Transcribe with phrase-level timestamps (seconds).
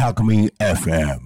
[0.00, 1.20] Alchemy FM.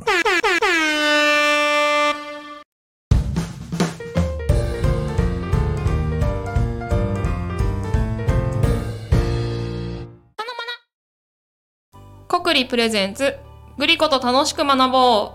[12.26, 13.36] 国理プレゼンツ
[13.78, 15.34] グリコと楽しく学ぼ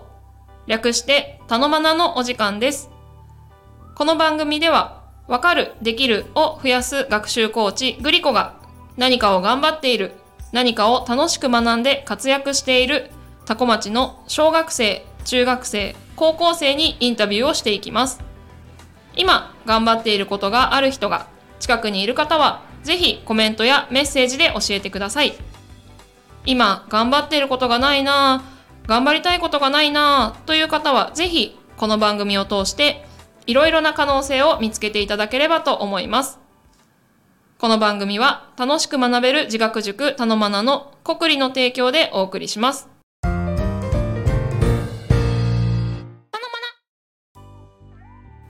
[0.66, 2.90] う略してたのまなのお時間です
[3.94, 4.99] この番組では
[5.30, 8.56] わかるできるを増やす学習コーチグリコが
[8.96, 10.10] 何かを頑張っている
[10.50, 13.12] 何かを楽しく学んで活躍している
[13.46, 18.20] タコ町の小学生中学生高校生にインタビューをしていきます。
[19.14, 21.28] 今頑張っていることがある人が
[21.60, 25.34] 近くにいる方はぜひコメントやメッセージで教えてください。
[26.44, 33.06] 今頑張っていることがないなぁ頑張りたいことがないなぁという方はぜひこの番組を通して
[33.50, 36.38] いろいろな可能性を見つけていただければと思います。
[37.58, 42.88] この番組は楽しく学べる自学塾たのまなの国理の提供でお送りします。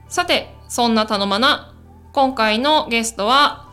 [0.07, 1.73] さて、そんなたのまな、
[2.13, 3.65] 今回のゲストは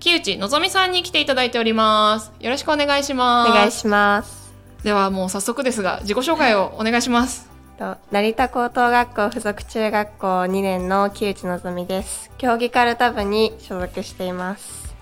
[0.00, 2.32] 木内のぞみさんに来ていただいております。
[2.40, 3.50] よろしくお願いします。
[3.52, 4.52] お願いします。
[4.82, 7.53] ではもう早速ですが、自己紹介をお願いします。
[7.78, 12.30] と成田高等学校附属中学校2年の木内のぞみです。
[12.38, 14.94] 競技カルタ部に所属しています。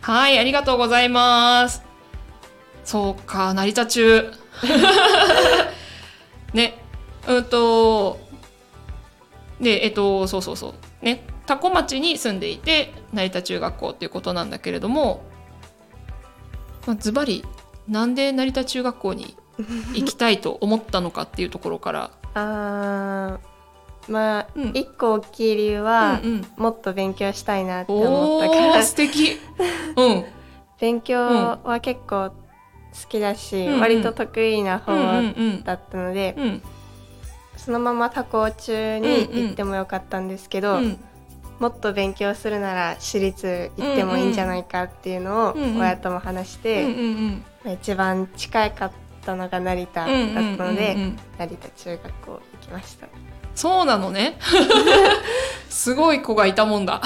[0.00, 1.82] はい、ありがとうございます。
[2.84, 4.32] そうか、成田中。
[6.54, 6.82] ね、
[7.28, 8.18] うんと、
[9.60, 11.04] で、えっと、そうそうそう。
[11.04, 15.22] ね、多古町に住んでいて、成田中学校っていうことなんだけれども、
[16.86, 17.44] まあ、ズバリ、
[17.86, 19.36] なんで成田中学校に
[19.94, 22.10] 行きたいと思ったのかっていうところから。
[22.34, 23.48] あー
[24.10, 29.38] まあ、うん一個大きい理由は、うんうんもっと勉強したいなって思おったからー、素敵。
[29.96, 30.24] うん。
[30.80, 36.62] 勉強は結構好きだし、うんうん割と得意な方うんうんうんだったので、うん。
[37.56, 40.98] そのまま多校中に行ってもよかったんですけど、うん。
[41.58, 47.44] もっと勉強するなら私立行ってもいいんじゃないかっていうのをうんうん親とも話して、うんうんうん。
[47.64, 53.06] まあ一番近かったのが成田だったので、うんうんうんうん成田中学校行きました
[53.58, 54.38] そうなのね。
[55.68, 57.02] すごい子がいたもんだ。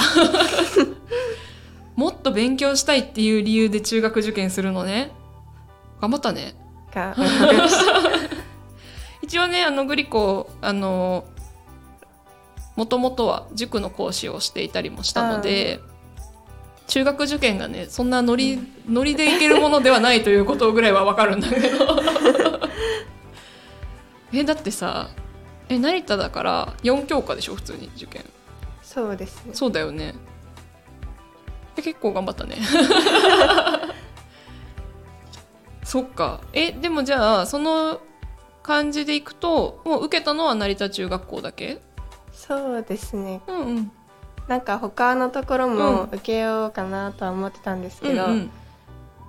[1.97, 5.13] もっと勉強したいっていう理由で中学受験するのね。
[6.03, 6.55] 頑張ったね。
[6.95, 7.17] が
[9.23, 11.25] 一応ね、あのグリコ、あの、
[12.77, 15.81] もともとは塾の講師をしていたりもしたので、
[16.93, 21.99] 中学受験がね、そんなノリ、ノリでいけるものではないということぐらいはわかるんだけど。
[24.35, 25.09] え、だってさ、
[25.71, 28.23] え、成田だから4教科でしょ、普通に受験。
[28.83, 30.15] そうですねそうだよね。
[31.79, 32.59] え結構頑張ったね。
[35.85, 36.43] そっか。
[36.53, 38.01] え、でもじゃあ、その
[38.63, 41.81] 感じでいくと、もう受けたのは成田中学校だけ？
[42.35, 43.91] そうですねうんうん。
[44.49, 48.51] なんか他のところも受けようかなとは思ってたんですけど、うん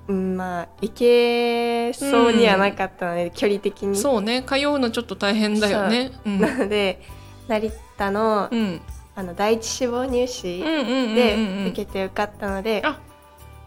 [0.08, 4.44] うんまあ行けそうにはなかったので、距離的うん、にそうね。
[4.44, 6.12] 通うのちょっと大変だよね。
[6.26, 6.40] うん。
[6.42, 7.02] なので
[7.48, 8.82] 成田の,、うん。
[9.16, 13.00] あの第一志望入試うんうんうんうんでうん受けて受かったので、あ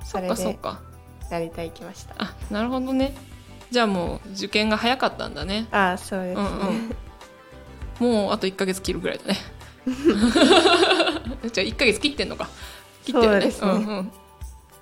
[0.02, 0.80] そっそれでかそっか。
[1.30, 3.14] 成田行きましたあ、なるほどね。
[3.70, 5.66] じゃあもう受験が早かったんだね。
[5.70, 6.46] ああそうですね、
[8.00, 9.36] うんうん、もうあと1ヶ月切るぐらいだね
[11.50, 12.48] じゃあ1ヶ月切ってんのか。
[13.04, 13.50] 切ってるね。
[13.50, 13.84] そうね。
[13.84, 14.12] んうん、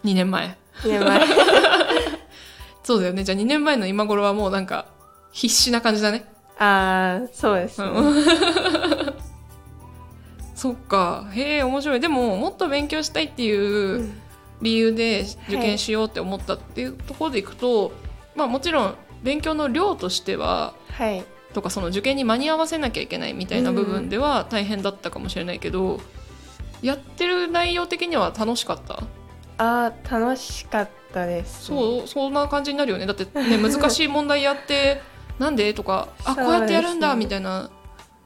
[0.04, 0.56] 2年前。
[0.82, 1.20] 2年前。
[2.82, 3.24] そうだよね。
[3.24, 4.86] じゃあ2年前の今頃はもうなんか
[5.32, 6.24] 必死な感じだね、
[6.58, 8.24] ああそうですね、うん、
[10.54, 11.28] そっか。
[11.32, 12.00] へえ面白い。
[12.00, 14.12] でももっと勉強したいっていう
[14.62, 17.92] 理由で受験しようって思ったっていうところでいくと、
[18.36, 21.24] まあもちろん勉強の量としてははい。
[21.52, 26.00] とかその受験に間に合わせなきゃいけないみたいな部分では大変だったかもしれないけど、
[26.84, 29.02] やってる内容的には楽しかった？
[29.56, 33.06] ああ楽しかったです、そうそんな感じになるよね。
[33.06, 35.00] だってね難しい問題やって
[35.38, 35.72] なんで？
[35.74, 37.70] とかあこうやってやるんだそうですみたいな。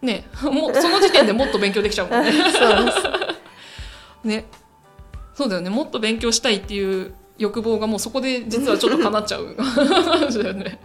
[0.01, 2.33] ねもうその時点でもっと勉強できちゃうもんね。
[4.25, 4.45] ね。
[5.35, 5.71] そうだよね。
[5.71, 9.55] もっと勉強したいっていう欲望がもうそこで実はちょっと叶っちゃう。
[9.57, 10.81] 感じだよね。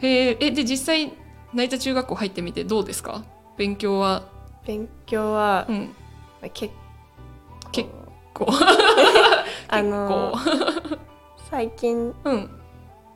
[0.00, 1.12] へええで実際
[1.54, 3.22] 成田中学校入ってみてどうですか？
[3.56, 4.24] 勉強は。
[4.66, 5.94] 勉強はう、ん
[6.50, 6.72] 結
[7.72, 7.88] 結
[8.34, 8.46] 構。
[9.68, 10.38] あのこ
[11.50, 12.50] 最近ううん。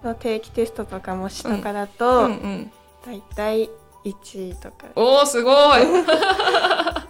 [0.05, 2.32] の定期テストとか模試とかだうと、ん。
[2.32, 2.70] うん
[3.05, 3.70] だいたい
[4.05, 4.87] 1位とか。
[4.94, 5.82] おーすごい。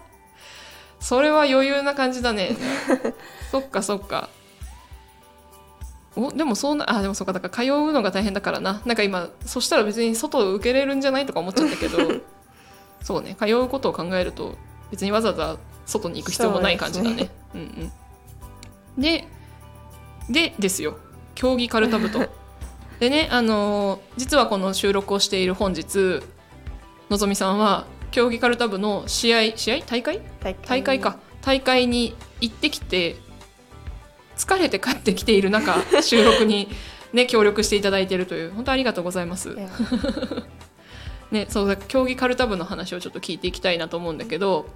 [1.00, 2.56] それは余裕な感じだね。
[3.50, 4.28] そっかそっか。
[6.16, 7.32] おでもそうなあでもそっか。
[7.32, 8.80] だから通うのが大変だからな。
[8.84, 11.98] なんか今そしたら別に外を受けれるんじゃないとか思っちゃったけど。
[13.02, 13.36] そうね。
[13.38, 14.54] 通うことを考えると
[14.90, 17.30] 別にわざわざ外に行く必要もない感じだね。
[17.54, 17.60] うん
[18.96, 19.02] うん。
[19.02, 19.26] で
[20.30, 20.98] でですよ。
[21.34, 22.20] 競技カルタ部と
[22.98, 26.20] でねあのー実はこの収録をしている本日
[27.10, 29.80] のぞみさんは競技カルタ部の試合試合？
[29.86, 30.20] 大会？
[30.40, 31.00] 大会。
[31.00, 31.18] か。
[31.42, 33.16] 大会に行ってきて
[34.36, 36.68] 疲れて帰ってきている中収録に
[37.12, 38.52] ね協力していただいているという。
[38.52, 39.56] 本当ありがとうございます
[41.30, 44.66] ねそうだ競技カルタ部の話をちょっと聞いていきたいなと思うんだけど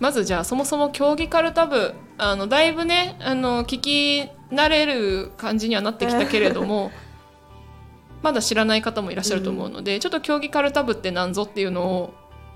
[0.00, 6.90] まずじゃあそもそも競技カルタ部あのだいぶねあの聞き慣れる感じにはなってきたけれども
[8.22, 12.14] まだ知らない方もいらっしゃると思うので、ちょっと競技カルタ部って何ぞっていうのを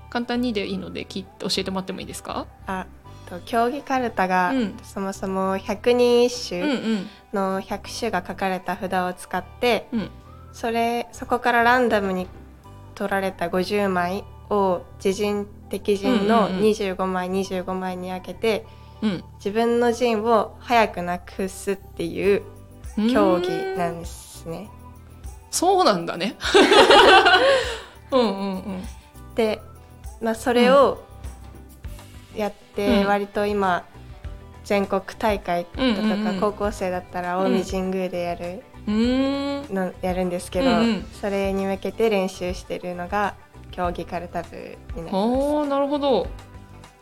[0.09, 2.87] 簡単にでいいので聞いて教えてもらってもいいですか、あ
[3.29, 4.77] と競技カルタが、うん。
[4.81, 10.09] そもそも百人一うん首の100種が書かれた札を使って、うんうん。
[10.51, 12.27] それそこからランダムに
[12.99, 16.63] 取られた50枚を自陣敵陣のうんうんうん。
[16.65, 18.65] 25枚、25枚に分けて
[19.01, 19.23] うん。
[19.37, 22.41] 自分の陣を早くなくすっていう
[23.09, 24.69] 競技なんですね。
[25.49, 26.35] そうなんだね。
[28.11, 28.83] うんうんうん。
[29.35, 29.61] で、
[30.21, 31.01] まあ、それを
[32.35, 33.07] やってうん。
[33.07, 33.85] 割と今
[34.65, 37.63] 全国大会だとか高校生だったらうん。
[37.63, 41.05] 近江神宮でやるのやるんですけど、うんうん。
[41.21, 43.35] それに向けて練習してるのが
[43.71, 44.55] 競技カルタ部
[44.95, 45.69] になります。
[45.69, 46.27] なるほど。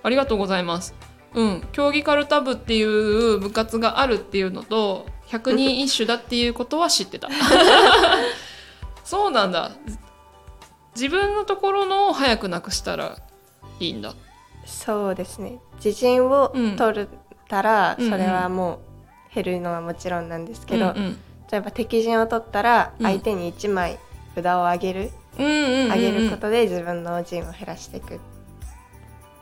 [0.04, 0.94] ありがとうございます。
[1.34, 1.68] うん。
[1.72, 7.30] 競技カルタ部っていう部活があるっていうのと百人一首だっていうことは知ってた。
[9.04, 9.72] そうなんだ。
[10.96, 13.18] 自分のところのを早くなくしたら
[13.80, 14.14] いいんだ。
[14.66, 15.60] そうですね。
[15.76, 16.76] 自陣をうん。
[16.76, 17.08] 取っ
[17.48, 18.80] たら、それはも
[19.32, 21.18] う減るのはもちろんなんですけど、うんうん
[21.52, 23.06] 例えば敵陣を取ったらうん。
[23.06, 23.98] 相手に1枚
[24.36, 25.92] 札を上げる、うんうんうんうん。
[25.92, 28.20] 上げることで自分の陣を減らしていく。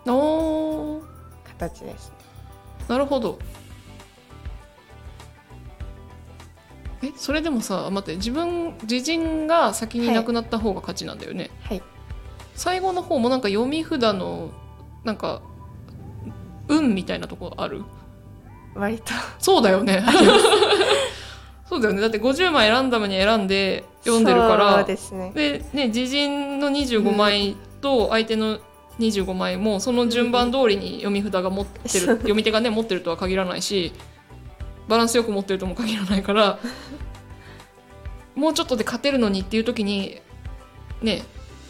[0.07, 1.01] おー。
[1.57, 2.15] 形ですね。
[2.87, 3.39] なるほど。
[7.03, 11.81] えそれでもさ待って自分自陣が先になくなった方が勝ちなんだよね、はい。
[12.55, 14.51] 最後の方もなんか読み札の
[15.03, 15.41] なんか
[16.67, 17.83] 運みたいなとこある？
[18.75, 19.13] 割と。
[19.39, 20.03] そうだよね
[21.65, 22.01] そうだよね。
[22.01, 24.77] だって50枚ランダムに選んで読んでるから。
[24.77, 25.31] そうですね。
[25.33, 28.59] でね自陣の25枚と相手の
[28.99, 33.93] 25枚もその順番通りに読み札が持ってる、読み手がね持ってるとは限らないし
[34.87, 36.59] バランスよく持ってるとも限らないから
[38.35, 40.21] もうちょっとで勝てるのにっていう時に
[41.01, 41.23] ね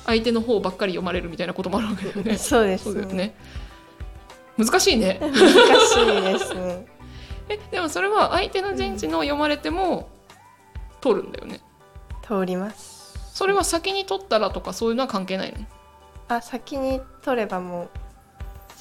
[0.06, 2.38] 相手の方ばっかり読まれるみたいなこともあるわけだよね。
[2.38, 3.06] そうですね。
[3.14, 3.36] ね。
[4.58, 5.18] 難しいね。
[5.22, 5.40] 難し
[6.04, 6.95] いですね
[7.50, 10.10] えでもそれは相手の陣地の読まれても
[11.02, 11.60] 取るんだよね。
[12.24, 13.18] 通ります。
[13.34, 15.60] それは先に取ったらとかそういうのは関係ないの？
[16.28, 17.90] あ先に取ればもう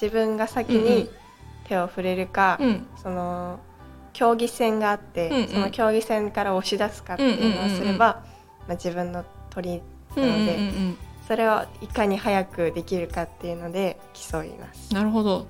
[0.01, 0.91] 自分が先うんうん。
[0.95, 1.09] に
[1.67, 2.87] 手を触れるか、うん。
[3.01, 3.59] その
[4.13, 5.47] 競技戦があって、うんうん。
[5.47, 8.23] その競技戦から押し出すかっていうのをすれば、
[8.67, 9.81] まあ、自分の取
[10.15, 10.97] りなので、うんうんうんうん。
[11.27, 14.93] それをいかに早くできるかっていうので競います。
[14.93, 15.47] なるほど。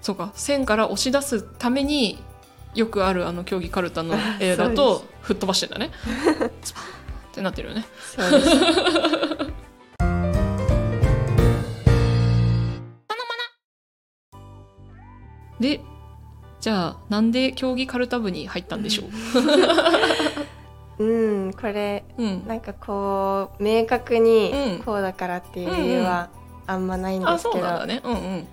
[0.00, 0.30] そうか。
[0.34, 2.22] 線から押し出すために
[2.78, 5.90] よくあるあの競技カルタの絵だそと吹っ飛ばしてんだね。
[6.46, 7.84] ってなってるよね。
[15.58, 15.80] で
[16.60, 19.04] じゃあなんで競技カルタ部に入ったんでしょ
[20.98, 21.04] う？
[21.04, 22.46] うんこれうん。
[22.46, 24.82] なんかこう明確にうん。
[24.84, 26.28] こうだからっていう理由は
[26.68, 28.00] あんまないんであすけど、そうなんだね。
[28.04, 28.46] うんうん。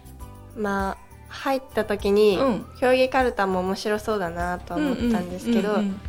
[0.63, 1.04] まあ
[1.35, 2.65] 入った時に、うん。
[2.79, 6.01] 競技カルタも面白そうだなとは思ったんですけど、うんうん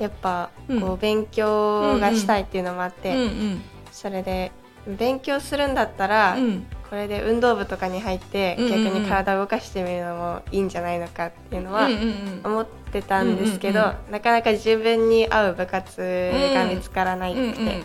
[0.00, 0.80] やっぱうん。
[0.80, 3.62] こう勉強がしたいっていうのもあって、うんうん。
[3.92, 4.50] それで
[4.86, 6.66] 勉強するんだったら、うん。
[6.90, 8.84] これで運動部とかに入って、うんうんうん。
[8.84, 12.40] 逆に体を動かしてみるのもいいんじゃないのかっていうのはうんうんうん。
[12.44, 17.84] 思ってたんですけど、うんうんなかなか自分に合う部活が見つからないって、うんうん。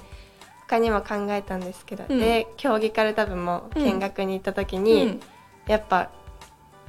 [0.67, 2.19] 他にも考えたんですけど、うん。
[2.19, 5.19] で競技カルタ部も見学に行った時に、うん。
[5.67, 6.09] やっぱ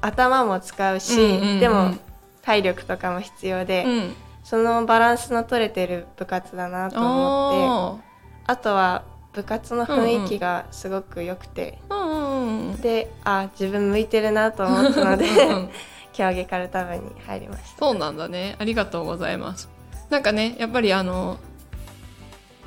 [0.01, 1.61] 頭も使うし、うんうんうん。
[1.61, 1.95] でも
[2.43, 4.15] 体力とかも必要で、うん。
[4.45, 12.77] そのバランスの取れてる部活だなと思ってああとは部活の雰囲気がすごく良くて、ーうんうんうん。
[12.81, 15.27] であ自分向いてるなと思ったので
[16.15, 17.79] 競技カルタ部に入りました。
[17.79, 18.57] そうなんだね。
[18.59, 19.69] ありがとうございます。
[20.09, 21.37] なんかねやっぱりあの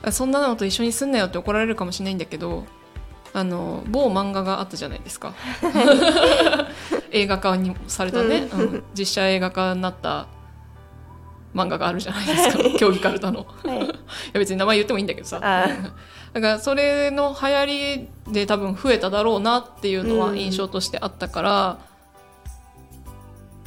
[0.04, 2.66] あそんなのと一緒にすんなよって怒られるかもしれないんだけど
[3.34, 5.34] あの某漫画があったじゃないですか
[7.12, 8.60] 映画化にされたね、うん。
[8.60, 8.84] うん。
[8.94, 10.28] 実写映画化になった
[11.54, 12.64] 漫画があるじゃないですか。
[12.78, 13.46] 競技かるたの。
[13.66, 13.80] いはい。
[13.80, 13.94] や
[14.36, 15.40] 別に名前言ってもいいんだけどさ。
[15.42, 15.68] あ
[16.34, 21.80] だからそれの流行りで多分増えただろうなっていうのは印象としてあったから、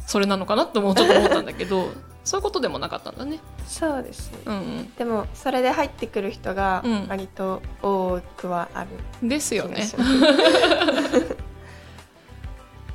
[0.06, 1.90] それなのかなってもうちょっと思ったんだけど
[2.24, 3.40] そういうことでもなかったんだね。
[3.66, 4.38] そうですね。
[4.46, 7.06] うんでもそれで入ってくる人がうん。
[7.08, 8.88] 割と多くはある
[9.22, 9.86] うん、です気よね。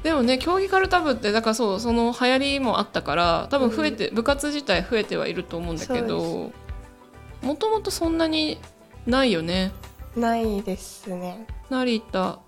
[0.03, 6.51] でもね競技カルタ部ってだからそうその流行りもあったから多分増えて、部活自体増えてはいると思うんだけそど
[7.41, 8.59] もともとそんなに
[9.05, 9.71] ないよね？
[10.15, 11.45] ないですね。
[11.69, 12.39] 成田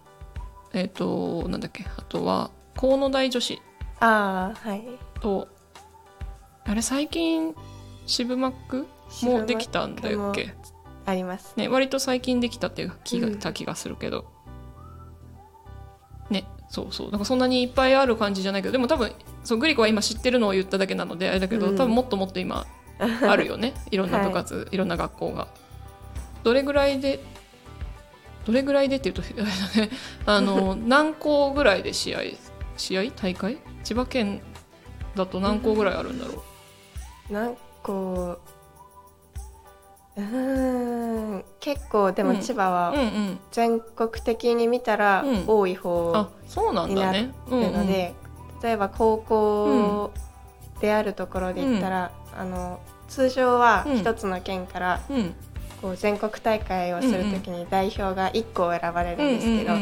[0.73, 3.61] えっ、となんだっけあとは河野大女子。
[3.99, 4.83] ああはい。
[5.19, 5.47] と
[6.65, 7.53] あれ最近
[8.05, 8.87] 渋マック？
[9.23, 10.53] もできたんだっけ？
[11.05, 11.67] ありますね。
[11.67, 13.39] 割と最近できたっていう気がうん。
[13.39, 14.27] た気がするけど、ね
[16.71, 17.11] そうそう。
[17.11, 19.11] なんかそんなにいっぱいある感じじゃないけどでも多分
[19.43, 21.77] そうグリコは今知ってるのを言っただけなのであれだけど、うん。
[21.77, 22.65] 多分もっともっと今
[22.99, 23.73] あるよね。
[23.91, 25.47] いろんな部活、い、ろんな学校が
[26.43, 27.19] どれぐらいで
[28.45, 29.89] どれぐらいでっていうとあれだね。
[30.25, 32.21] あの 何校ぐらいで試合
[32.77, 33.57] 試合大会？
[33.83, 34.41] 千葉県
[35.15, 36.41] だと何校ぐらいあるんだろ
[37.29, 38.37] う、なんか
[40.17, 41.45] うーん。
[41.59, 42.41] 結構でもうん。
[42.41, 42.93] 千葉は
[43.51, 45.43] 全国的に見たらうん。
[45.47, 47.33] 多い方あそうなんだね。
[47.49, 48.13] なので、
[48.61, 50.11] 例えば高校
[50.79, 53.97] であるところで言ったら、あの通常はうん。
[53.97, 55.01] 一つの県から
[55.81, 59.73] こう全国大会をするときに代表が1校選ばれるんですけど、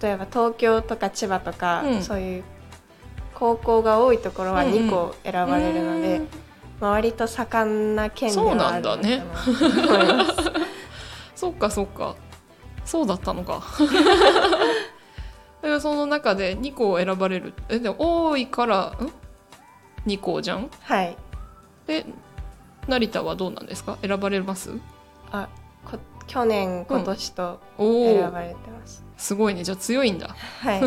[0.00, 2.02] 例えば東京とか千葉とか、うん。
[2.02, 2.44] そういう
[3.34, 6.28] 高校が多いところは2校選ばれるので、うん
[6.80, 9.02] まあ、割と盛んな県ではあるのかな。
[9.02, 10.32] と思います。
[11.34, 12.14] そっかそっか。
[12.84, 13.62] そうだったのか。
[15.62, 17.52] でもその中で2校選ばれる。
[17.68, 19.12] えでも多いからん
[20.06, 20.70] ？2校じゃん？
[20.82, 21.16] はい。
[21.86, 22.06] で
[22.86, 23.98] 成田はどうなんですか？
[24.02, 24.70] 選ばれます？
[25.32, 25.48] あ
[25.84, 29.64] こ去年今年と選ばれてます、すごいね。
[29.64, 30.28] じゃあ強いんだ。
[30.62, 30.80] はい。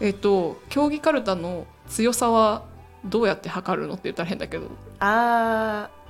[0.00, 2.62] えっと競技かるたの強さは
[3.04, 4.66] どうやって測るのって言ったら変だけど。
[4.98, 6.00] あー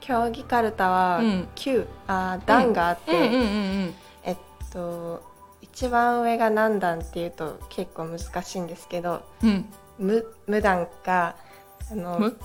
[0.00, 1.48] 競技かるたはうん。
[1.56, 3.12] 9、あー段があって、
[4.24, 4.36] えっ
[4.72, 5.22] と
[5.60, 9.48] 一番上が何段っていうと結構難しいんですけどうん。
[9.48, 9.64] うん
[9.98, 11.36] 無無段か
[11.90, 12.36] あの無？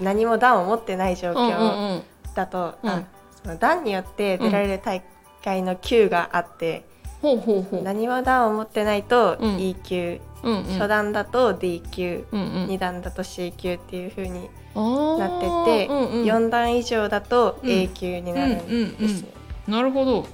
[0.00, 2.02] 何も段を持ってない状況うん
[2.34, 2.90] だと、うん。
[2.90, 3.02] あ
[3.42, 5.02] その段によって出られる大
[5.44, 6.86] 会の級があって、
[7.20, 7.82] ほうほうほう。
[7.82, 9.60] 何も段を持ってないとうん。
[9.60, 10.64] E 級、うんうん。
[10.64, 12.66] 初段だと D 級、うんうん。
[12.66, 15.18] 2段だと C 級っていう風にあー。
[15.18, 16.24] なってて、うんうん。
[16.24, 17.70] 4段以上だとうん。
[17.70, 19.28] A 級になるんですよ。
[19.68, 20.26] なるほど。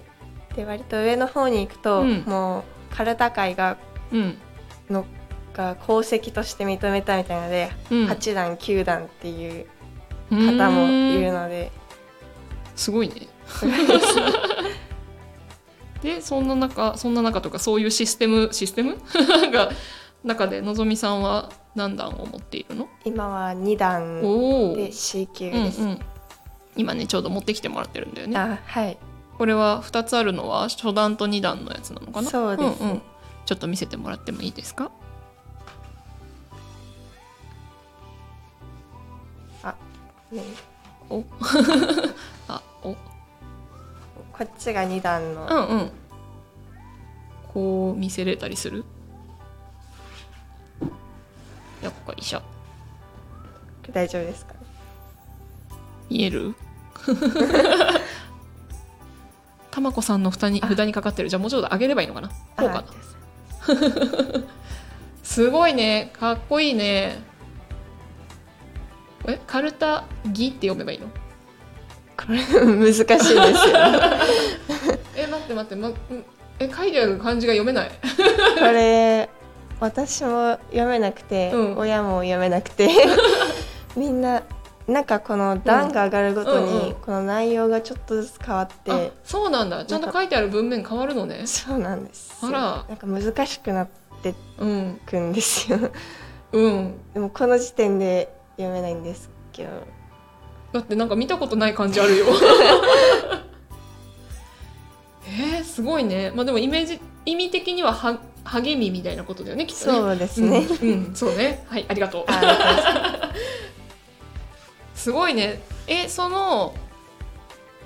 [0.54, 2.24] で割と上の方に行くと、うん。
[2.26, 3.76] もうカルタ界が
[4.12, 4.38] うん。
[4.88, 5.04] の
[5.54, 8.06] が功績として認めたみたいなので、うん。
[8.06, 9.66] 8段9段っていう
[10.30, 11.70] 方方もいるので、
[12.74, 13.14] すごいね。
[13.14, 13.28] で
[16.20, 18.96] そんな中そんな中とかそういうシステムシステム？
[19.52, 19.70] が
[20.24, 22.88] 中でのぞみさんは何段を持っているの？
[23.04, 25.82] 今は2段おお、で C 級です。
[25.82, 26.00] うんうん、
[26.76, 28.36] 今ねちょうど持ってきてもらってるんだよね。
[28.38, 28.98] あはい。
[29.38, 32.30] これは2つあるのは初段と2段のやつなのかな？
[32.30, 32.84] そうです。
[32.84, 33.02] んん。
[33.44, 34.90] ちょっと見せてもらってもいいですか？
[40.32, 40.42] ね。
[41.08, 41.18] お。
[41.18, 41.26] あおこ
[44.44, 45.90] っちが2段の、うんうん。
[47.52, 48.84] こう見せれたりする？
[51.82, 52.42] よっこいしょ
[53.92, 54.54] 大丈夫ですか？
[54.54, 54.60] ね
[56.10, 56.54] 見える？
[59.70, 61.28] たまこさんの蓋に札にかかってる。
[61.28, 62.28] じゃあもうちょっと上げればいいのかな？
[62.28, 62.84] こうかな？
[65.22, 66.12] すごいね。
[66.18, 67.18] かっこいいね。
[69.28, 71.08] えカルタギって読めばいいの？
[72.16, 73.36] これ難しいですよ。
[75.16, 75.94] え待って待って、ま、ん
[76.58, 77.90] え書いてある漢字が読めない。
[78.58, 79.28] これ
[79.80, 81.78] 私も読めなくて、うん。
[81.78, 82.88] 親も読めなくて
[83.94, 84.42] みんな
[84.88, 89.84] なんかこの段が上がるごとに、うんうんこの内容がちょっとずつ変わって、あそうなんだ。
[89.84, 91.42] ちゃんと書いてある文面変わるのね。
[91.46, 92.44] そうなんです。
[92.44, 92.60] よあら。
[92.88, 93.88] なんか難しくなっ
[94.22, 95.78] てうんくんですよ。
[96.52, 96.94] うん。
[97.14, 99.70] でもこの時点で読めないんですけど
[100.76, 102.26] だってなんか見たことない感じあるよ。
[105.28, 106.30] えー、すごいね。
[106.34, 109.92] まあでもイメージ意味的にはは励みみたいなことだよねきっとね。
[109.98, 111.14] そうですね、うん、うん。
[111.14, 111.64] そうね。
[111.68, 112.26] はいありがとう。
[114.94, 115.60] すごいね。
[115.86, 116.74] えその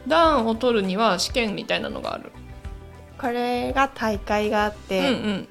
[0.06, 2.32] 段を取るには試験みたいなのがある？
[3.20, 5.48] これが大会があっうんうて、ん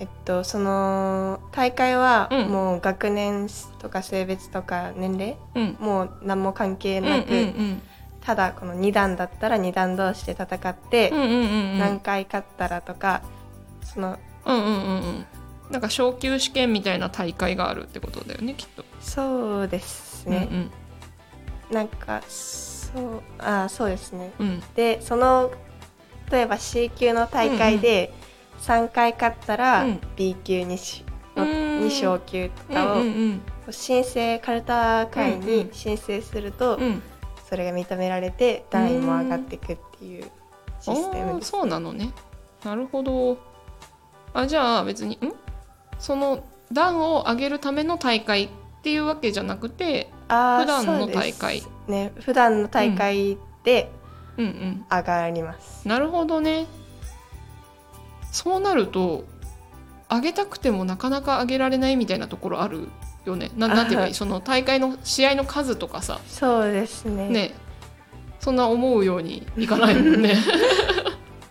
[0.00, 2.48] えっとその大会はうん。
[2.48, 5.76] もう学年とか性別とか年齢うん。
[5.80, 7.26] もう何も関係うんうんなく、
[8.20, 11.78] ただこの2段だったら2段同士で戦って、うんうんうんうん。
[11.78, 13.22] 何回勝ったらとか
[13.82, 15.26] そのうんうんうんうん。
[15.70, 18.84] なんか昇級試験みたいな大会があるってことだよねきっと。
[19.00, 20.70] そうですね、うん
[21.70, 24.32] なんかそうあーそうですね。
[24.38, 24.48] うん。
[24.48, 25.50] うんでその
[26.30, 28.12] 例えば C 級の大会で
[28.60, 30.00] 3回勝ったらうん。
[30.16, 31.04] B 級にし、
[31.36, 31.80] うのん。
[31.84, 33.40] に昇級とうんかをうん。
[33.70, 35.46] 申請カルタ会うんうん。
[35.46, 36.82] に申請すると、うん。
[36.82, 37.02] うん
[37.48, 40.24] それが認められて段位も上がっていくっていう
[40.82, 42.12] システムです、そうなのね。
[42.62, 43.38] なるほど。
[44.34, 45.32] あじゃあ別にん？
[45.98, 48.48] その段を上げるための大会っ
[48.82, 51.62] ていうわけじゃなくて普段の大会。
[51.86, 52.12] ね。
[52.20, 53.90] 普段の大会で
[54.36, 54.84] うんうん。
[54.90, 56.66] 上がります、なるほどね
[58.38, 59.24] そうなると
[60.08, 62.88] 上げたくてもなかなか上げられないみたいなところある
[63.24, 63.50] よね。
[63.56, 64.14] ななんて言えばいい？
[64.14, 66.20] その大会の試合の数とかさ。
[66.28, 67.28] そうですね。
[67.28, 67.54] ね。
[68.38, 70.36] そんな思うようにいかないもんね。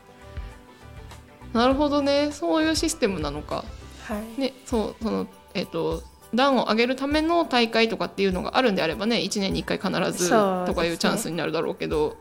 [1.51, 2.29] なるほどね。
[2.31, 3.65] そういうシステムなのか。
[4.07, 4.39] はい。
[4.39, 6.03] ねそうそのえっ、と
[6.33, 12.15] 段を上げるための大会とかっていうのがあるんであればね1年に1回必ずとかいうチャンスになるだろうけど。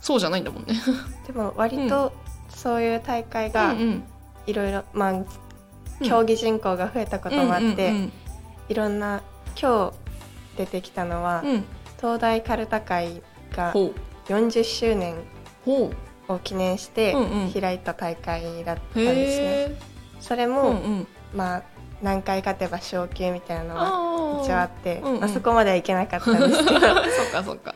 [0.00, 0.74] そうじゃないんだもんね。
[1.28, 2.12] でも割と
[2.62, 4.04] そういう大会うがんうん。
[4.46, 5.24] いろいろまあ
[6.04, 8.12] 競技人口が増えたこともあって、うんうん
[8.68, 9.22] いろんな
[9.60, 9.92] 今日
[10.56, 11.50] 出てきたのは、うん。
[11.50, 11.64] うん
[12.00, 13.22] 東大カルタ会
[13.54, 13.94] がほう。
[14.28, 15.14] 40周年
[15.64, 15.92] を
[16.42, 17.52] 記念してうんうん。
[17.52, 19.04] 開いた大会だったんですね。
[19.04, 19.28] へ
[19.70, 19.78] え
[20.20, 21.06] それも、うんうん。
[21.34, 21.62] まあ
[22.02, 25.20] 何回勝てば昇級みたいなのはあ一応ああって、うんうん。
[25.20, 26.80] まあ、そこまではいけなかったんですけど。
[26.80, 27.74] そっかそっか。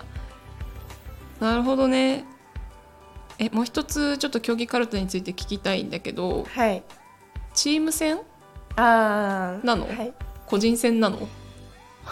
[1.40, 2.25] なるほどね
[3.38, 6.83] えもう一つちょっと競技カルタについて聞きたいんだけどはい。
[7.55, 8.19] チーム戦？
[8.76, 9.87] ああなの？
[9.87, 10.12] はい、
[10.47, 11.28] 個人戦なの？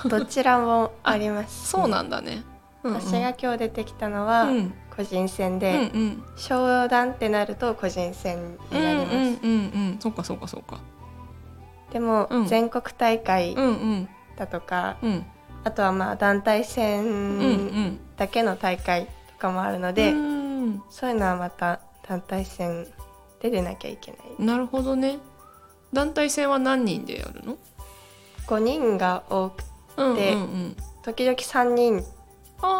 [0.08, 2.42] どちらもあります、そうなんだね、
[2.82, 4.74] うんうん、私が今日出てきたのはうん。
[4.96, 6.24] 個人戦うんで、うん。
[6.36, 9.30] 商談ってなると個人戦にうんなります、うんうんう
[9.96, 10.80] んそっかそっかそっか。
[11.92, 12.46] でも、うん。
[12.46, 14.08] 全国大会うんうん。
[14.36, 15.26] だとか、うん。
[15.64, 17.98] あとはまあ団体うんう戦ん。
[18.16, 20.18] だけの大会とかもあるのでで、
[20.90, 22.86] そういうのはまた団体戦
[23.40, 24.20] で出なきゃいけない。
[24.38, 25.18] なるほどね。
[25.92, 27.56] 団体戦は何人でやるの
[28.46, 29.64] ？5人が多く
[29.96, 30.76] うんうんでうん。
[31.02, 32.04] 時々3人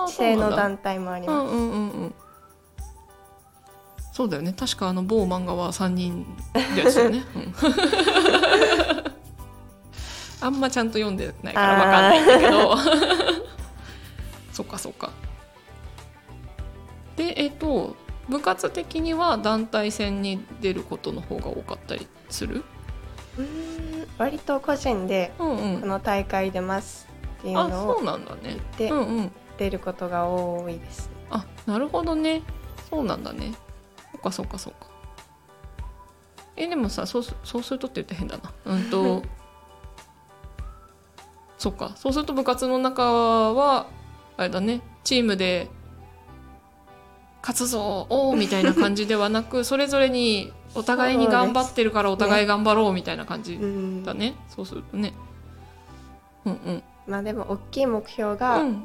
[0.09, 2.15] 制の団体もあります、うんうんうんうん
[4.13, 4.53] そうだよね。
[4.57, 6.25] 確かあの某漫画は3人
[6.77, 7.55] ですよね、 うん。
[10.41, 12.77] あんまちゃんと読んでないから分かんないんだけど。
[14.55, 15.11] そっかそっか
[17.17, 17.97] でえっ、と
[18.29, 22.65] 部活的には団体戦に出ることの方が多かったりする？
[23.39, 25.81] うーん割と個人でうんうん。
[25.81, 27.09] この大会出ます
[27.41, 28.57] っていうあのをそうなんだね。
[28.79, 29.33] でうんうん。
[29.59, 31.11] 出ることが多いです。
[31.31, 32.43] あなるほどね。
[32.91, 33.53] そうなんだね。
[34.13, 34.87] そっかそっかそっか。
[36.57, 38.53] えでもさそうすそうするとって言って変だな。
[38.65, 39.23] うんと
[41.59, 41.93] そっか。
[41.97, 43.03] そうすると部活の中
[43.53, 43.87] は
[44.37, 44.81] あれだね。
[45.03, 45.69] チームで
[47.47, 54.35] 勝つぞおーみたいな感じではなく それぞれにお互いに頑張ってるからお互い頑張ろうみたいな感じうんだね。
[54.49, 55.13] そうするとね。
[56.47, 56.83] うんうん。
[57.07, 58.85] まあでも大きい目標がうん。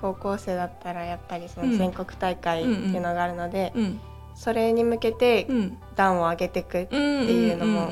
[0.00, 1.72] 高校生だったらやっぱりそうん。
[1.72, 4.00] の全国大会っていうのがあるので、うん
[4.34, 5.78] それに向けてうん。
[5.96, 7.90] 段を上げていくっていうのも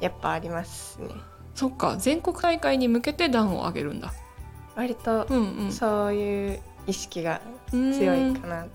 [0.00, 1.08] やっぱありますね。
[1.54, 1.96] そっか。
[1.98, 4.12] 全国大会に向けて段を上げるんだ。
[4.76, 5.26] 割と。
[5.70, 7.40] そういう意識が
[7.72, 8.66] うん強いかな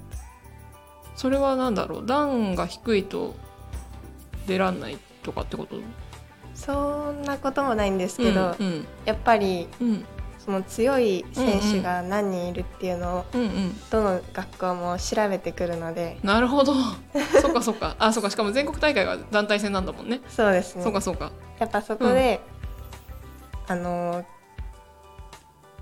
[1.20, 2.06] それはなんだろう？
[2.06, 3.36] 段が低いと
[4.48, 5.76] 出らんないとかってこと？
[6.56, 10.06] そんなこともないんですけど、うんやっぱりうん。
[10.40, 16.18] その強い選手が何人いるっていうのをうんうんどの学校も調べてくるので。
[16.24, 16.74] なるほど。
[17.42, 17.98] そっかそっか。
[18.00, 18.30] あそっか。
[18.30, 20.22] しかも全国大会が団体戦なんだもんね。
[20.30, 20.84] そうですね。
[20.84, 21.32] そうかそうか。
[21.60, 22.40] やっぱそこで、
[23.68, 24.24] あの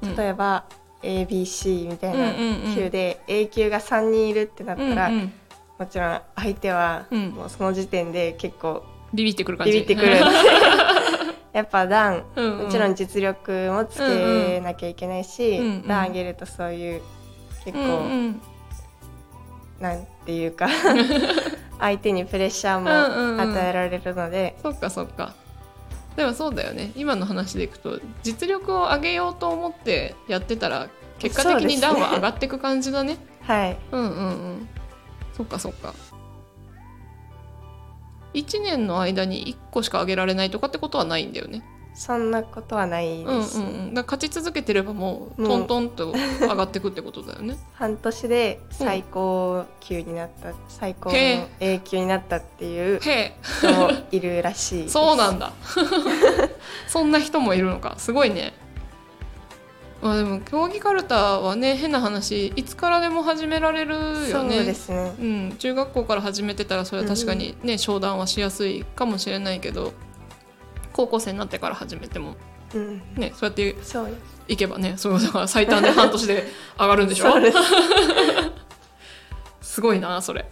[0.02, 0.15] うん。
[0.15, 0.65] 例えば
[1.04, 2.76] ABC みたいなうんうんうん。
[2.76, 5.34] 級で A 級が3人いるってなったら、うんうん。
[5.80, 7.30] もちろん相手はうん。
[7.30, 8.84] もうその時点で結構
[9.14, 9.74] ビビってくる感じ。
[9.74, 10.18] ビビってくる。
[11.54, 12.66] やっぱ段うんうん。
[12.66, 15.88] もちろん実力もつけなきゃいけないし、うんうん。
[15.88, 17.02] 段上げるとそういう
[17.64, 18.42] 結構、うんうん。
[19.80, 20.68] なんていうか
[21.80, 23.54] 相手にプレッシャーもうんうんうん。
[23.54, 25.34] 与えられるので、そっかそっか
[26.17, 26.91] でもそうだよね。
[26.95, 33.17] 今の話でいくと実力を上げようと思ってやってたら結果的に段は上がっていく感じだね。
[33.41, 33.77] はい。
[33.91, 34.69] うんうんうん。
[35.34, 35.93] そっかそっか。
[38.34, 41.63] 1年の間に1個しか上げられないとかってことはないんだよね
[41.98, 43.94] そんなことはないうんうんです、うん。
[43.96, 47.58] だ勝ち続けてればもうトントンと上がっていくってことだよね。
[47.74, 51.16] 半年で最高級になった、最高の
[51.60, 54.94] A 級になったっていう人もいるらしいです。
[54.94, 55.52] そうなんだ。
[56.88, 57.96] そんな人もいるのか。
[57.98, 58.54] すごいね。
[60.00, 64.28] まあでも競技かるたはね変な話いつからでも始められるよね。
[64.30, 65.16] そうですね。
[65.20, 69.94] うん、中学校から始めてたらそれは確かにね、商談はしやすいかもしれないけど
[70.98, 72.36] 高校生になってから始めても
[72.74, 73.02] うん。
[73.16, 73.76] ねそうやって
[74.48, 77.32] いけばねそうだから最短で半年で上がるんでしょ？
[79.62, 79.76] す。
[79.76, 80.50] すごいなそれ。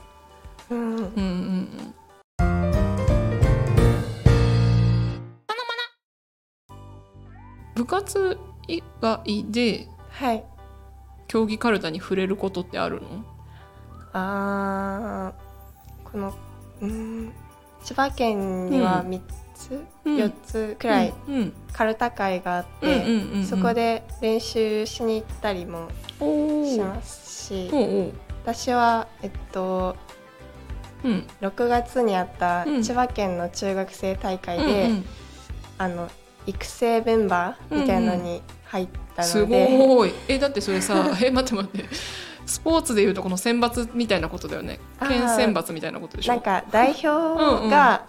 [0.70, 0.78] うん。
[0.78, 1.94] うんうんうん。
[7.74, 10.44] 部活以外ではい。
[11.28, 13.26] 競技かるたに触れることってあるの？
[14.14, 16.32] あーこの
[16.82, 17.34] うん。
[17.84, 19.10] 千葉県にはうん。
[19.10, 19.22] 3
[19.56, 20.18] つ、うん。
[20.18, 21.36] 4つくらいうん。
[21.36, 21.54] うん。
[21.74, 23.46] かるた会があっうんうんて、うんうん。
[23.46, 25.90] そこで練習しに行ったりも
[26.20, 27.72] しますし
[28.44, 29.96] 私はえっと
[31.04, 31.28] うん。
[31.42, 32.84] 6月にあったうん。
[32.84, 35.06] 千葉県の中学生大会うんで、うん。
[35.78, 36.10] あの
[36.48, 40.14] 育成メンバーみたいなのに入ったすので、ごい。
[40.28, 41.90] えだってそれさ え待って待って。
[42.46, 44.80] スポーツでいうとこの選抜みたいなことだよね。
[45.00, 46.34] 県選抜みたいなことでしょ。
[46.34, 47.08] なんか代表
[47.70, 48.06] が、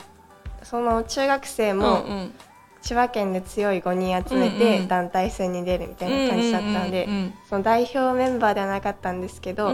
[0.68, 2.34] その中学生うんもうん。
[2.82, 9.72] 千葉県で強い5人集めて団体戦に出るみたいな感じだったので、うんその代表メンバーではなかったんですけど、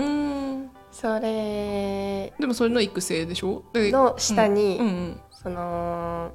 [0.91, 3.65] それでもそれの育成でしょ？
[3.75, 4.87] での下に、うん。
[4.87, 6.33] うんその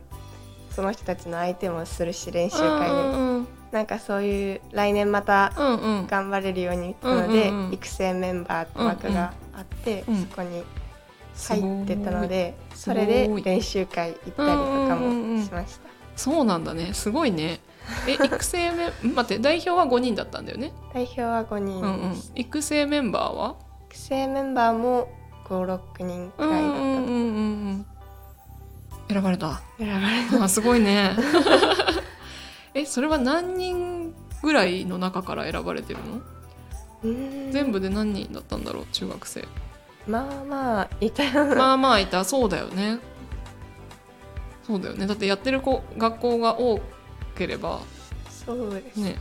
[0.70, 3.02] その人たちの相手もするし練習うん会で、う
[3.40, 3.48] ん。
[3.72, 7.74] なんかそういう来年また頑張れるようになので、うんうんうん。
[7.74, 10.22] 育成メンバーって枠があって、うんうん。
[10.30, 10.64] そこに
[11.38, 16.94] 入ってたのですそれで練習会行ったりとかもしました、そうなんだね。
[16.94, 17.60] すごいね。
[18.08, 21.78] え 育成メン待って代表は5人だったんだよね、代表は5人。
[21.78, 22.22] うんうん。
[22.36, 23.56] 育成メンバーは？
[23.90, 25.08] 育成メンバーも
[25.46, 26.96] 56人くらいだった、うんうんうん。
[26.96, 27.86] うんうん
[29.10, 29.62] 選ばれた。
[29.78, 31.16] 選ばれあすごいね。
[32.74, 37.52] えそれは何人ぐらいの中から選ばれてるの？
[37.52, 38.86] 全部で何人だったんだろう？
[38.92, 39.48] 中学生
[40.08, 41.24] まあまあいた。
[41.56, 42.24] まあまあいた。
[42.24, 43.00] そうだよね。
[44.66, 45.06] そうだよね。
[45.08, 46.80] だってやってる子学校が多
[47.36, 47.82] ければ。
[48.30, 49.18] そうです、ね。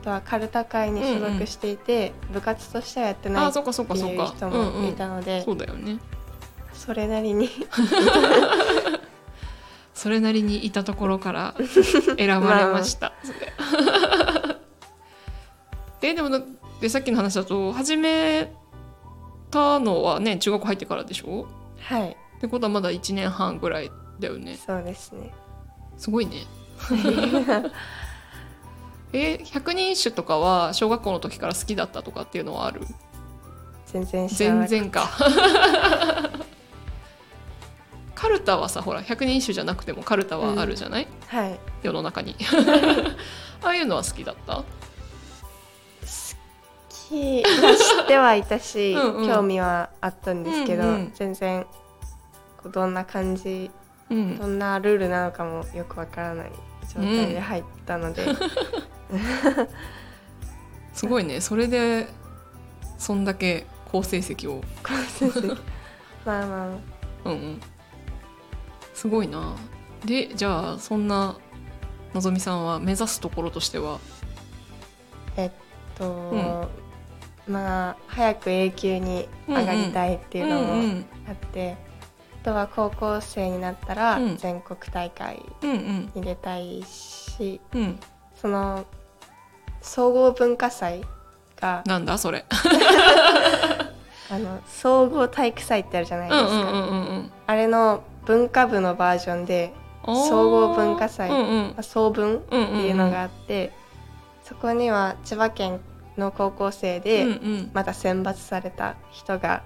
[0.00, 5.98] あとはカルタ会に所属していて、部活としてはやってないっていう人うんうんもいたので、そうだよね。
[6.72, 7.48] それなりに。
[9.94, 11.54] それなりにいたところから
[12.16, 13.12] 選ばれました。
[13.24, 13.52] それ。
[16.10, 16.40] えでもだ
[16.80, 18.52] でさっきの話だと始め
[19.50, 21.46] たのはね中学校入ってからでしょ？
[21.80, 22.10] はい。
[22.10, 24.56] ってことはまだ1年半ぐらいだよね。
[24.56, 25.32] そうですね。
[25.96, 26.44] すごいね。
[29.12, 32.82] え百人一首とかは小学校の時から好きだったとかっていうのはある？
[33.86, 35.08] 全然知らな全然か。
[38.14, 41.58] カルタはさほら百人一首じゃなくてもカルタはあるじゃない、はい。
[41.82, 42.34] 世の中に。
[43.62, 44.64] ああいうのは好きだった？
[47.08, 49.26] きまあ知ってはいたしうんうん。
[49.26, 51.12] 興味はあったんですけど、うんうん。
[51.14, 51.66] 全然
[52.72, 53.70] どんな感じ
[54.10, 54.38] うん。
[54.38, 56.52] どんなルールなのかもよくわからない
[56.94, 58.26] 状態で入ったので、
[60.94, 61.40] すごいね。
[61.40, 62.08] それで
[62.98, 64.60] そんだけ好成績を。
[64.60, 65.48] こう先生
[66.24, 66.68] まあまあ。
[67.26, 67.60] うんうん。
[68.94, 69.54] すごいな。
[70.04, 71.36] でじゃあそんな
[72.14, 73.98] のぞみさんは目指すところとしては？
[75.36, 75.50] えっ
[75.96, 76.68] と、
[77.48, 81.76] まあ早く A 級に上がりたいっていうのもあって、
[82.42, 84.36] あとは高校生になったらうん。
[84.36, 87.98] 全国大会に出たいし、うん
[88.40, 88.86] その
[89.80, 91.02] 総合文化祭
[91.60, 92.44] がなんだそれ。
[94.30, 96.62] あの総合体育祭ってあるじゃないですか、うんう
[97.14, 99.72] んあれの文化部のバージョンで
[100.04, 101.30] 総合文化祭。
[101.30, 101.46] うんうん。
[101.68, 103.72] まあ総文っていうのがあって、
[104.44, 105.80] そこには千葉県
[106.18, 107.70] の高校生うんでうん。
[107.72, 109.62] また選抜された人が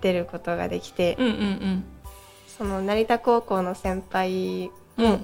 [0.00, 1.84] 出ることができて、うんうん
[2.46, 5.04] その成田高校の先輩うん。
[5.06, 5.20] も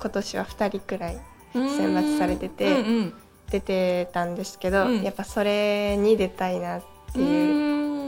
[0.00, 1.18] 今年は2人くらい
[1.54, 1.76] うん。
[1.76, 3.14] 選抜されててうんうん。
[3.50, 5.02] 出てたんですけど、うん。
[5.02, 6.82] やっぱそれに出たいなっ
[7.12, 7.54] ていう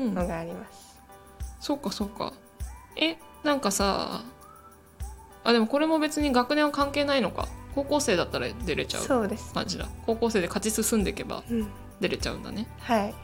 [0.06, 0.14] うん。
[0.14, 1.00] のがあります。
[1.60, 2.32] そうかそうか。
[2.96, 4.22] えなんかさ
[5.44, 9.86] あでもこれも別に学年は関係ないのか高校生だったら出れちゃう感じだ。
[10.06, 11.68] 高校生で勝ち進んでいけばうん、
[12.00, 12.66] 出れちゃうんだね。
[12.80, 13.14] はい。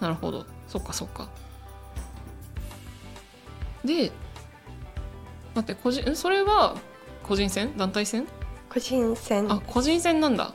[0.00, 0.46] なるほど。
[0.66, 1.28] そっかそっか。
[3.84, 4.10] で
[5.54, 6.16] 待って個人ん？
[6.16, 6.76] それは
[7.22, 7.76] 個人戦？
[7.76, 8.26] 団体戦？
[8.70, 9.52] 個人戦。
[9.52, 10.54] あ個人戦なんだ。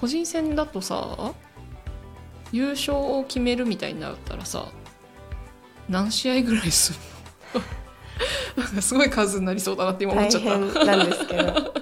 [0.00, 1.32] 個人戦だとさ
[2.50, 4.66] 優勝を決めるみたいになったらさ
[5.88, 6.98] 何試合ぐらいする
[7.60, 7.66] の？
[8.56, 10.50] なんかすごい数になりそうだなって今思っ大ちゃった。
[10.50, 11.74] 変なんですけど。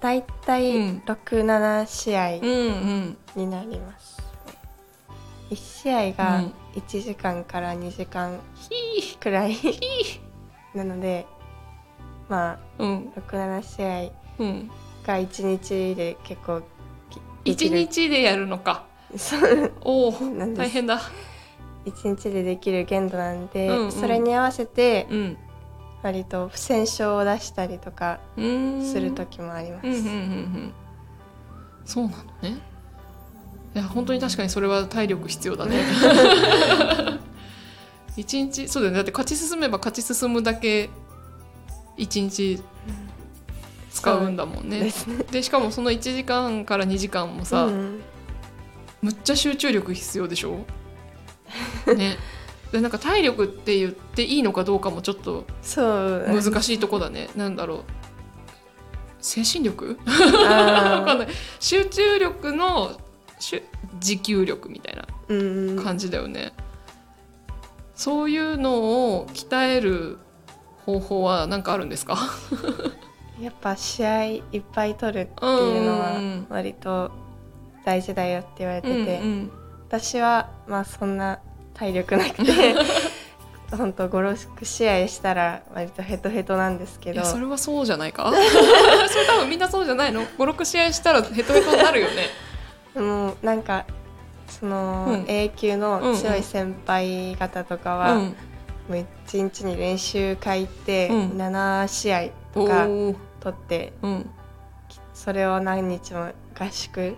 [0.00, 1.02] だいたいうん。
[1.06, 2.36] 67試合
[3.34, 4.22] になります、
[5.50, 6.52] 1試合うがん。
[6.74, 9.56] 1時間から2時間ひくらい
[10.74, 11.26] なので
[12.28, 13.12] まあーうん。
[13.16, 14.70] 67試合うん。
[15.06, 16.62] が1日で結構
[17.10, 18.84] きで一きる日でやるのか。
[19.82, 20.12] おお
[20.56, 21.00] 大変だ
[21.86, 23.92] 1日でできる限度なんで、うんうん。
[23.92, 25.36] それに合わせてうん。
[26.02, 30.72] 割と不戦勝を出したりとかする時もあります、うんうんうんうん。
[31.84, 32.58] そうなのね。
[33.74, 35.82] いや本当に確かにそれは体力必要だね。
[38.16, 38.96] 一日そうだよね。
[38.98, 40.90] だって勝ち進めば勝ち進むだけ
[41.96, 42.62] 一日
[43.90, 44.80] 使うんだもんね。
[44.80, 45.24] ですね。
[45.30, 48.00] でしかもその1時間から2時間もさ、うん。
[49.02, 50.58] むっちゃ集中力必要でしょ？
[51.96, 52.16] ね。
[52.72, 55.44] でなんか体力って言っていいのかどうかもちょっと
[56.26, 57.30] 難しいとこだね。
[57.36, 57.78] なんだろう。
[59.20, 59.96] 精神力？
[60.06, 61.28] わかあんない。
[61.60, 62.98] 集中力の
[64.00, 65.06] 持久力みたいな
[65.82, 66.52] 感じだよね、
[67.94, 68.74] そういうの
[69.16, 70.18] を鍛える
[70.84, 72.18] 方法は何かあるんですか？
[73.40, 75.98] やっぱ試合いっぱい取るっていうのうん。
[76.40, 77.10] は割と
[77.84, 79.04] 大事だよって言われてて、うんう
[79.36, 79.50] ん
[80.00, 81.38] 私はまあそんな
[81.74, 82.74] 体力なくて
[83.76, 87.24] 本当56試合したら割とヘトヘトなんですけど。
[87.24, 88.30] それはそうじゃないか？
[88.30, 92.26] それ多分みんなそうじゃないの？56試合したらヘトヘトになるよね。
[92.94, 93.84] もうなんか
[94.48, 95.24] その、うん。
[95.26, 98.20] A 級の強い先輩方とかは、うん。
[98.20, 98.34] も
[98.90, 98.94] う
[99.26, 101.30] 1日に練習会行ってうん。
[101.30, 103.16] 7試合おとかー。
[103.40, 104.30] 取って、うん。
[105.12, 107.16] それを何日も合宿で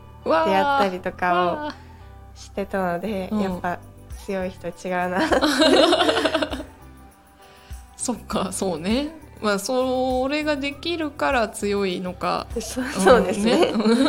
[0.50, 1.85] やったりとかわを
[2.36, 3.40] してたので、うん。
[3.40, 3.78] やっぱ
[4.24, 4.74] 強い人違う
[5.08, 5.20] な。
[5.20, 6.64] ー
[7.96, 9.08] そっかそうね。
[9.42, 12.46] まあそれができるから強いのか。
[12.60, 12.80] そ
[13.16, 14.06] うですね,、うん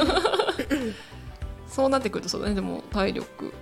[1.68, 2.56] そうなってくるとそうだね。
[2.56, 3.54] でも体力。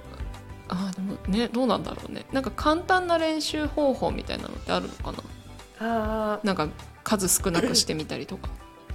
[0.67, 2.25] あーでもねどうなんだろうね。
[2.31, 5.11] なんか簡単な練習方法みたいなのってあるのか
[5.79, 6.33] な？
[6.33, 6.45] あー。
[6.45, 6.67] なんか
[7.03, 8.49] 数少なくしてみたりとか。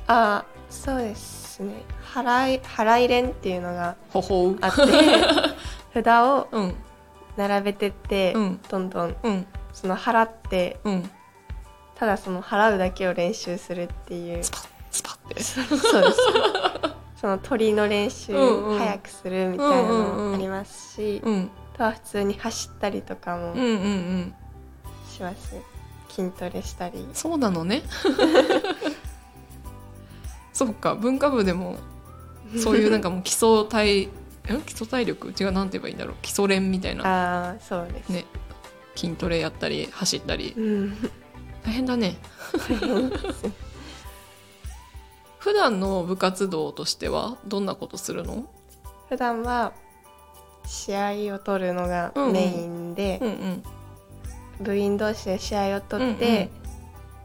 [0.06, 1.82] あーそうですね。
[2.14, 4.82] 払い払い練っていうのがあって
[5.94, 6.74] 札をうん。
[7.36, 8.60] 並べてって、うん。
[8.68, 9.46] どんどんうん。
[9.72, 11.10] その払ってうん。
[11.94, 14.42] ただその払うだけを練習するっていう。
[14.44, 15.34] スパッスパッ。
[15.34, 16.16] てそうです。
[17.20, 18.78] その鳥の練習うんうん。
[18.78, 24.34] 早くするみたいなのありますし、うんあとは普通に走ったりとかもうんうんうん。
[25.08, 25.54] します、
[26.08, 27.08] 筋トレしたり。
[27.14, 27.82] そうなのね。
[30.52, 31.76] そっか文化部でも
[32.58, 34.10] そういうなんかもう基礎体ん
[34.66, 35.32] 基礎体力？
[35.38, 36.16] 違うなんて言えばいいんだろう？
[36.22, 37.04] 基礎練みたいな。
[37.04, 38.24] ああそうです、ね。
[38.96, 40.54] 筋トレやったり走ったり。
[40.56, 40.96] うん。
[41.62, 42.16] 大変だね。
[45.38, 48.46] 普段の部活動としてはどんなことするの？
[49.08, 49.72] 普段は
[50.66, 53.62] 試合を取るのがメインで、うんうん。
[54.64, 56.50] 部員同士で試合を取って、うんうん。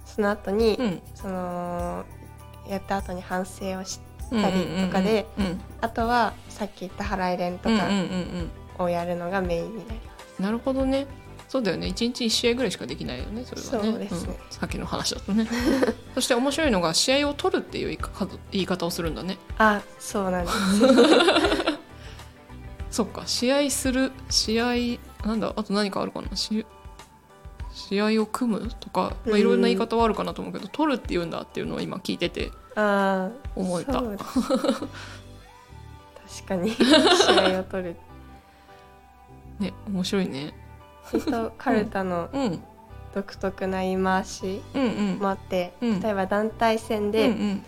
[0.06, 1.02] その後に、うん。
[1.16, 2.06] その
[2.70, 7.88] やった後に反省をしうんたりとかでうんあとはさっき言った払い練とか
[8.84, 11.08] をやるのがメインになります、なるほどね。
[11.48, 11.88] そうだよね。
[11.88, 13.92] 1日1試合ぐらいしかできないよねそれはね。
[13.92, 14.34] そうですね。
[14.34, 14.38] ん。
[14.50, 15.48] さっきの話だとね。
[16.16, 17.98] そして面白いのが試合を取るっていう
[18.52, 19.38] 言い方をするんだね。
[19.58, 20.58] あそうなんです。
[22.90, 23.24] そっか。
[23.26, 24.66] 試合する試合
[25.26, 26.36] なんだあと何かあるかな。
[26.36, 26.66] し
[27.74, 33.94] 試合を組むとか、まあ、うんいろんな言い方はあるかなと思うけど、取るって言うんだっていうのを今聞いててああ思えた。
[33.94, 34.10] 確
[36.48, 36.72] かに。
[36.76, 37.96] 試合を取る。
[39.60, 40.54] ね面白いね。
[41.12, 42.64] 割とカルタのうん。
[43.14, 45.20] 独特な言い回しうんうん。
[45.20, 46.02] もあって、うん。
[46.02, 47.64] 例えば団体戦うで、ん。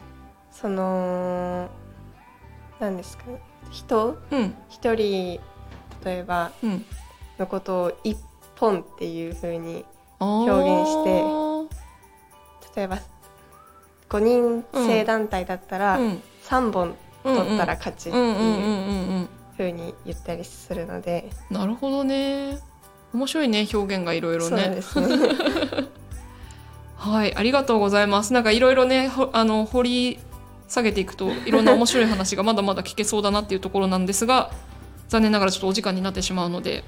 [0.52, 1.70] その
[2.80, 3.42] 何ですかね。
[3.72, 4.18] 人？
[4.32, 4.40] うん。
[4.40, 5.40] うん一人
[6.04, 6.86] 例えばうん。
[7.40, 8.18] のことを一
[8.60, 9.86] 本っていう風に
[10.20, 11.24] 表表現して
[12.76, 12.98] 例えば
[14.10, 22.60] 5人制団体だったらうん3本取ったら勝ちっていううんうに言ったりするので、なるほどね
[23.14, 25.88] 面白いね表現がいろいろねは
[27.12, 28.34] はい、ありがとうございます。
[28.34, 30.20] なんかいろいろね、ほあの掘り
[30.68, 34.52] 下げていくといろんな面白い話がまだまだ聞けそうだなっていうところなんですが、
[35.08, 36.84] 残念ながらちょっとお時間になってしまうので。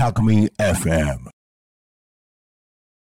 [0.00, 1.39] Alchemy FM.